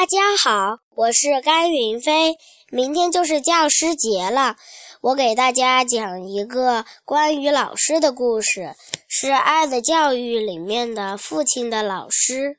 [0.00, 2.34] 大家好，我是甘云飞。
[2.70, 4.56] 明天就是教师节了，
[5.02, 8.74] 我给大家讲一个关于老师的故事，
[9.06, 12.58] 是《爱的教育》里面的父亲的老师。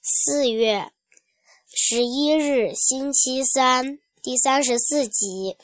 [0.00, 0.90] 四月
[1.74, 5.58] 十一日，星期三，第三十四集。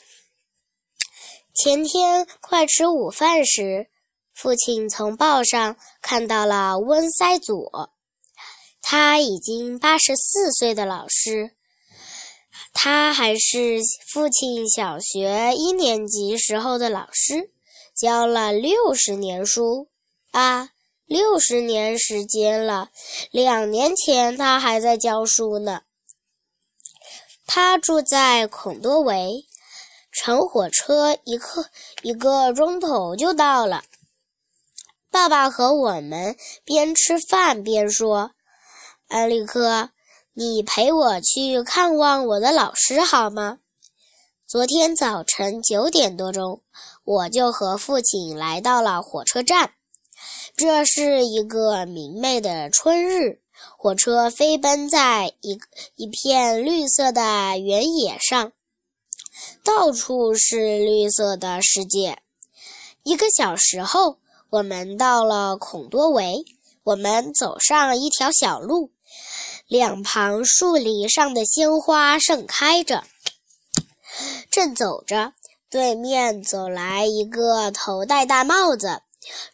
[1.55, 3.89] 前天快吃午饭时，
[4.31, 7.96] 父亲从报上看到了温塞佐。
[8.89, 11.51] 他已经八十四岁的老师，
[12.71, 13.81] 他还是
[14.13, 17.51] 父亲小学一年级时候的老师，
[17.93, 19.89] 教了六十年书
[20.31, 20.69] 啊，
[21.05, 22.87] 六十年时间了。
[23.29, 25.81] 两年前他还在教书呢。
[27.45, 29.45] 他住在孔多维，
[30.13, 31.65] 乘火车一刻
[32.03, 33.83] 一个钟头就到了。
[35.11, 38.31] 爸爸和我们边吃饭边说。
[39.07, 39.91] 埃里克，
[40.33, 43.59] 你陪我去看望我的老师好吗？
[44.45, 46.61] 昨天早晨九点多钟，
[47.05, 49.71] 我就和父亲来到了火车站。
[50.57, 53.39] 这是一个明媚的春日，
[53.77, 55.57] 火车飞奔在一
[55.95, 58.51] 一片绿色的原野上，
[59.63, 62.19] 到处是绿色的世界。
[63.03, 64.17] 一个小时后，
[64.49, 66.43] 我们到了孔多维。
[66.83, 68.91] 我们走上一条小路。
[69.67, 73.03] 两旁树篱上的鲜花盛开着。
[74.49, 75.33] 正走着，
[75.69, 79.01] 对面走来一个头戴大帽子、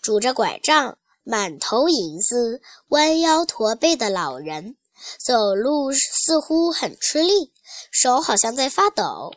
[0.02, 4.78] 拄着拐杖、满头银丝、弯腰驼背的老人，
[5.20, 7.52] 走路似乎很吃力，
[7.92, 9.34] 手好像在发抖。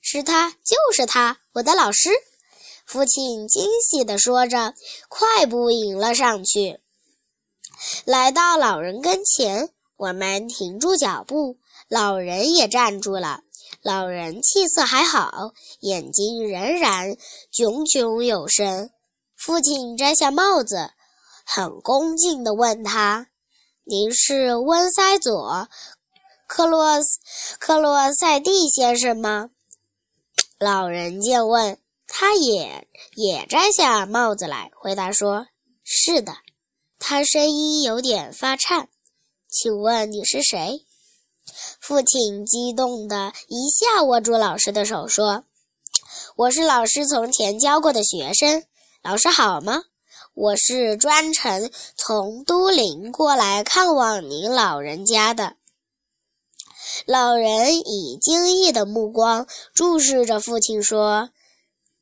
[0.00, 2.10] 是他，就是他，我的老师！
[2.84, 4.74] 父亲惊喜地说着，
[5.08, 6.80] 快步迎了上去。
[8.04, 13.40] 来到老人跟前，我们停住脚步，老人也站住了。
[13.82, 17.16] 老人气色还好，眼睛仍然
[17.50, 18.90] 炯炯有神。
[19.36, 20.90] 父亲摘下帽子，
[21.44, 23.26] 很恭敬地问他
[23.84, 25.68] ：“您是温塞佐
[26.46, 27.00] 克洛
[27.58, 29.50] 克洛塞蒂先生吗？”
[30.60, 35.46] 老人见问，他也也摘下帽子来，回答说
[35.82, 36.36] ：“是的。”
[37.04, 38.88] 他声音有点发颤，
[39.48, 40.86] 请问你是谁？
[41.80, 45.42] 父亲激动地一下握住老师的手，说
[46.36, 48.62] ：“我是老师从前教过的学生。
[49.02, 49.82] 老师好吗？
[50.32, 55.56] 我是专程从都灵过来看望您老人家的。”
[57.04, 61.30] 老人以惊异的目光注视着父亲，说：“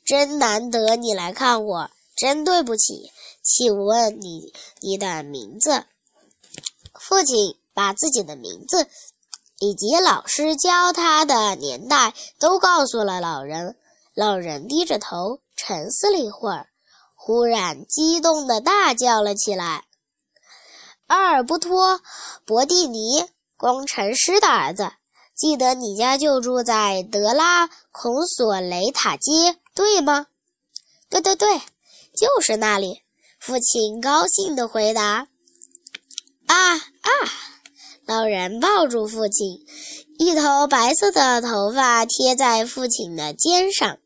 [0.04, 3.10] 真难得你来看我，真对不起。”
[3.52, 5.84] 请问你你的名字？
[6.94, 8.86] 父亲把自己的名字
[9.58, 13.76] 以及老师教他的年代都告诉了老人。
[14.14, 16.68] 老人低着头沉思了一会儿，
[17.16, 19.84] 忽然激动地大叫了起来
[21.08, 21.98] ：“阿尔布托·
[22.44, 24.92] 博蒂尼，工程师的儿子！
[25.34, 30.26] 记得你家就住在德拉孔索雷塔街，对吗
[31.10, 31.58] ？”“对对对，
[32.16, 33.02] 就是那里。”
[33.40, 35.26] 父亲高兴地回答
[36.46, 37.10] ：“啊啊！”
[38.04, 39.64] 老人抱住父亲，
[40.18, 43.96] 一头白色的头发贴在父亲的肩上。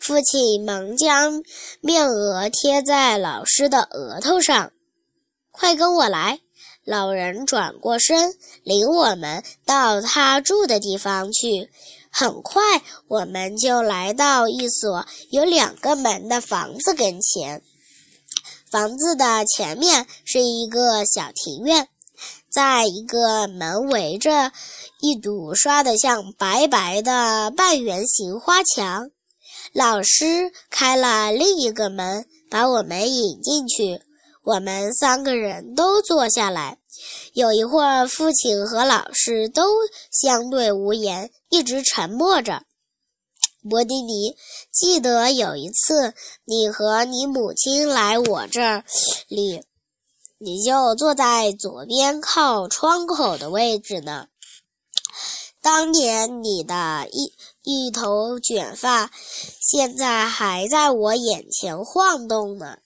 [0.00, 1.42] 父亲忙将
[1.82, 4.72] 面额贴在老师的额头上。
[5.52, 6.40] “快跟我来！”
[6.86, 8.32] 老人转过身，
[8.62, 11.70] 领我们到他住的地方去。
[12.10, 12.62] 很快，
[13.08, 17.62] 我们就来到一所有两个门的房子跟前。
[18.70, 21.88] 房子的前面是一个小庭院，
[22.50, 24.52] 在一个门围着
[25.00, 29.10] 一堵刷得像白白的半圆形花墙。
[29.72, 34.02] 老师开了另一个门，把我们引进去。
[34.42, 36.78] 我们三个人都坐下来。
[37.34, 39.62] 有一会儿，父亲和老师都
[40.10, 42.62] 相对无言，一直沉默着。
[43.62, 44.36] 博迪尼，
[44.70, 46.14] 记得有一次
[46.44, 48.84] 你和你母亲来我这
[49.28, 49.64] 里，
[50.38, 54.28] 你就坐在左边靠窗口的位置呢。
[55.60, 57.34] 当年你的一
[57.64, 59.10] 一头卷发，
[59.60, 62.78] 现在还在我眼前晃动呢。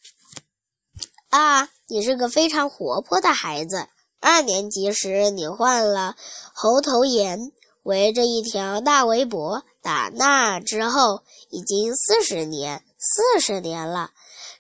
[1.29, 3.89] 啊，你是个非常活泼的孩子。
[4.21, 6.17] 二年级时，你患了
[6.55, 7.53] 喉头炎。
[7.83, 14.11] 围着一条大围脖，打那之后已经四十年，四十年了，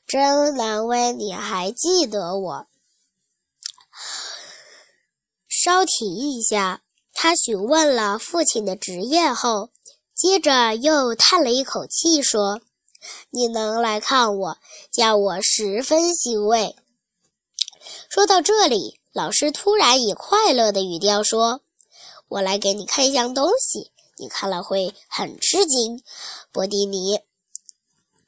[0.06, 2.66] 真难为你还记得我。
[5.48, 6.82] 稍停一下，
[7.14, 9.70] 他询问了父亲的职业后，
[10.14, 12.60] 接着又叹了一口气说
[13.30, 14.58] ：“你能来看我，
[14.92, 16.74] 叫我十分欣慰。”
[18.10, 21.60] 说到这里，老师突然以快乐的语调说
[22.32, 26.02] ：“我来给你看一样东西，你看了会很吃惊。”
[26.50, 27.20] 博蒂尼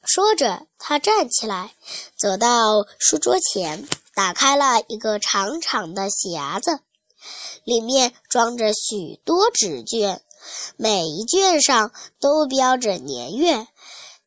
[0.02, 1.74] 说着，他站起来，
[2.18, 6.80] 走到书桌前，打开了一个长长的匣子，
[7.64, 10.20] 里面装着许多纸卷，
[10.76, 11.90] 每一卷上
[12.20, 13.66] 都标着年月。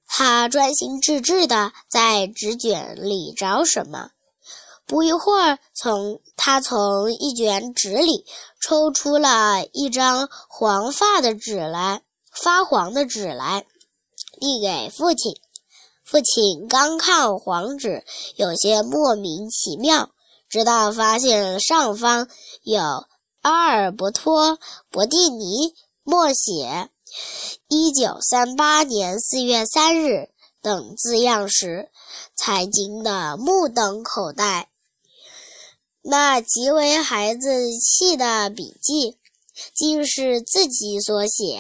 [0.08, 4.10] 他专心致志地在纸卷里找什么。
[4.88, 8.26] 不一会儿，从他从一卷纸里
[8.62, 12.02] 抽出了一张黄发的纸来，
[12.32, 13.66] 发黄的纸来，
[14.40, 15.36] 递给父亲。
[16.06, 18.06] 父亲刚看黄纸，
[18.38, 20.10] 有些莫名其妙，
[20.48, 22.30] 直到发现上方
[22.64, 22.82] 有
[23.42, 24.58] 阿尔伯托·
[24.90, 26.90] 博蒂尼默写
[27.68, 30.30] “一九三八年四月三日”
[30.64, 31.92] 等字样时，
[32.38, 34.70] 才惊得目瞪口呆。
[36.10, 39.18] 那极为孩子气的笔记，
[39.76, 41.60] 竟是自己所写。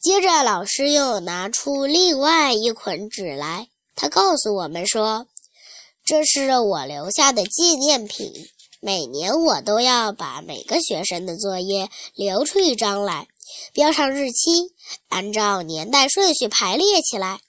[0.00, 3.66] 接着，老师又拿出另外一捆纸来，
[3.96, 5.26] 他告诉我们说
[6.06, 8.32] ：“这是我留下的纪念品。
[8.78, 13.26] 每年我都要把每个学生的作业留出一张来，
[13.72, 14.72] 标上日期，
[15.08, 17.40] 按照年代顺序排列起来。”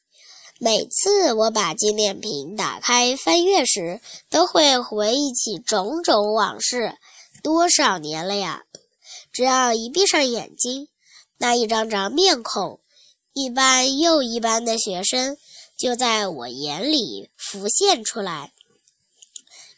[0.57, 4.00] 每次我把纪念品打开翻阅时，
[4.30, 6.98] 都会回忆起种种往事。
[7.44, 8.63] 多少年了呀！
[9.34, 10.88] 只要一闭上眼睛，
[11.38, 12.80] 那一张张面孔，
[13.34, 15.38] 一班又一班的学生，
[15.78, 18.54] 就在我眼里浮现出来。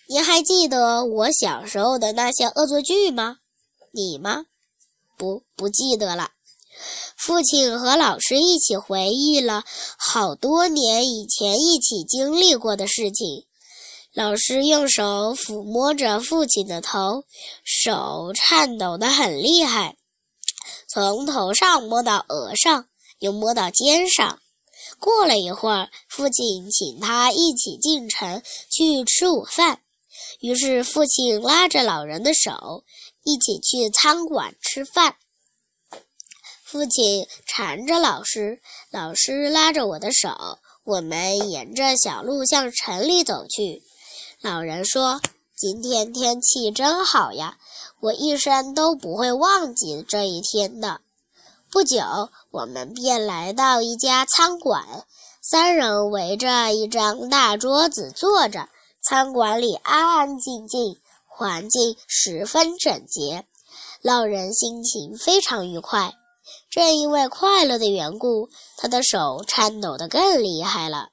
[0.06, 3.40] 你还记得我小时候的那些恶作剧吗？
[3.92, 4.46] 你吗？
[5.18, 6.34] 不，不记得了。
[7.18, 9.64] 父亲和老师一起回忆了
[9.98, 13.46] 好多年以前一起经历过的事情。
[14.14, 17.24] 老师用手抚摸着父亲的头，
[17.64, 19.98] 手颤抖得很厉害，
[20.88, 22.88] 从头上摸到额上，
[23.20, 24.40] 又摸到肩上。
[25.00, 29.82] 过了一会儿，父亲请他一起进城去吃午饭。
[30.40, 32.84] 于是，父亲拉着老人的手，
[33.24, 35.16] 一起去餐馆吃饭。
[36.70, 38.60] 父亲缠着老师，
[38.92, 43.84] 老师拉着我的手，我们沿着小路向城里走去。
[44.42, 45.22] 老人说
[45.56, 47.58] ：“今天天气真好呀，
[48.02, 51.00] 我一生都不会忘记这一天的。”
[51.72, 52.04] 不久，
[52.52, 55.06] 我们便来到一家餐馆，
[55.42, 58.68] 三人围着一张大桌子坐着。
[59.02, 63.46] 餐馆里安安静静，环境十分整洁，
[64.02, 66.14] 老人心情非常愉快。
[66.70, 71.10] 正因为快乐的缘故，他的手颤抖得更厉害了。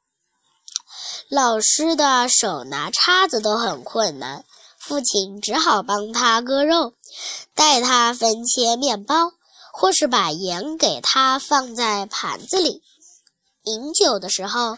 [1.29, 4.45] 老师的手拿叉子都很困难，
[4.79, 6.93] 父亲只好帮他割肉，
[7.55, 9.33] 带他分切面包，
[9.73, 12.83] 或是把盐给他放在盘子里。
[13.63, 14.77] 饮酒的时候，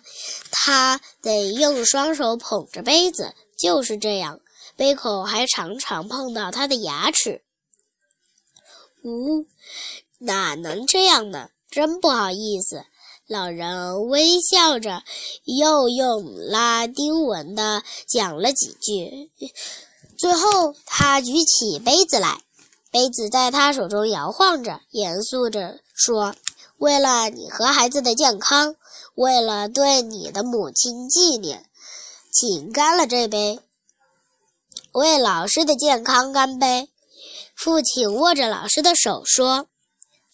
[0.52, 4.38] 他得用双手捧着杯子，就是这样，
[4.76, 7.42] 杯口还常常碰到他的牙齿。
[9.02, 9.46] 呜。
[10.18, 11.50] 哪能这样呢？
[11.70, 12.84] 真不好意思。
[13.26, 15.02] 老人微笑着，
[15.44, 19.30] 又用拉丁文的讲了几句。
[20.16, 22.40] 最后，他举起杯子来，
[22.90, 26.36] 杯子在他手中摇晃着，严肃着说
[26.78, 28.76] ：“为了你和孩子的健康，
[29.16, 31.68] 为了对你的母亲纪念，
[32.32, 33.58] 请干了这杯，
[34.92, 36.88] 为老师的健康干杯。”
[37.56, 39.66] 父亲握着老师的手说。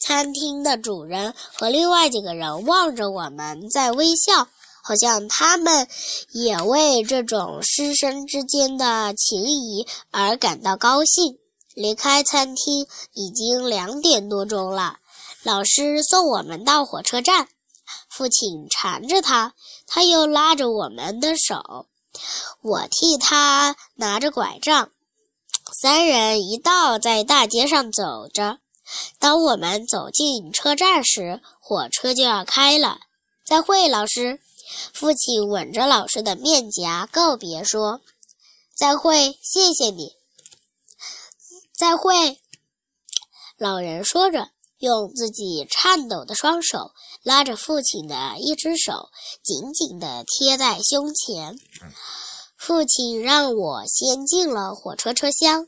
[0.05, 4.49] 餐厅的主人和另外几个人望着我们在微笑，
[4.83, 5.87] 好像他们
[6.33, 11.39] 也为这种师生之间的情谊而感到高兴。
[11.75, 14.99] 离开餐厅已经两点多钟了，
[15.45, 17.49] 老师送我们到火车站，
[18.11, 19.55] 父亲缠着他，
[19.87, 21.87] 他又拉着我们的手，
[22.61, 24.91] 我替他拿着拐杖，
[25.81, 28.59] 三人一道在大街上走着。
[29.19, 32.99] 当我们走进车站时，火车就要开了。
[33.45, 34.41] 再会，老师。
[34.95, 38.01] 父亲吻着老师的面颊告别说
[38.75, 40.15] ：“再会，谢谢你。”
[41.77, 42.41] 再会。
[43.59, 49.11] 老人说着，用自己颤抖的双手拉着父亲的一只手，
[49.43, 51.59] 紧紧地贴在胸前。
[52.57, 55.67] 父亲让我先进了火车车厢。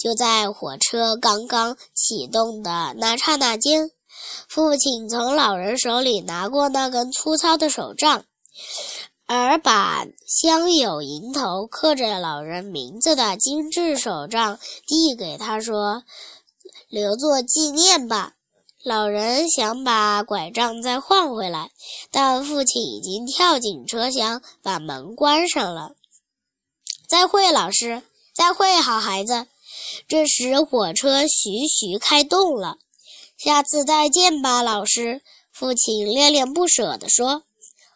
[0.00, 3.90] 就在火车刚刚启动的那刹那间，
[4.48, 8.24] 父亲从老人手里拿过那根粗糙的手杖，
[9.26, 16.02] 而把镶有银头、刻着老人名字的精致手杖递给他，说
[16.88, 18.32] ：“留作纪念吧。”
[18.82, 21.70] 老人想把拐杖再换回来，
[22.10, 25.90] 但父亲已经跳进车厢，把门关上了。
[27.06, 28.02] 再会，老师。
[28.34, 29.46] 再会，好孩子。
[30.10, 32.78] 这时，火车徐徐开动了。
[33.38, 35.22] 下次再见吧，老师。
[35.52, 37.44] 父亲恋恋不舍地说：“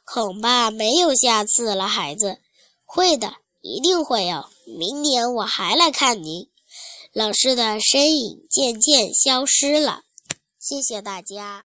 [0.06, 2.38] 恐怕没有下次了，孩子。”
[2.86, 4.44] 会的，一定会有。
[4.78, 6.48] 明年我还来看您。
[7.12, 10.02] 老师的身影渐渐消失了。
[10.60, 11.52] 谢谢大家。